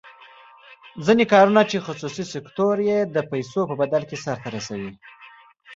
[1.05, 4.91] ځینې کارونه چې خصوصي سکتور یې د پیسو په بدل کې سر ته رسوي.